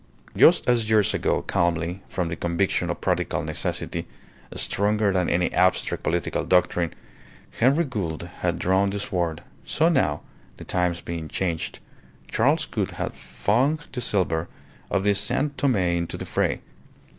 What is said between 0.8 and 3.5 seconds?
years ago, calmly, from the conviction of practical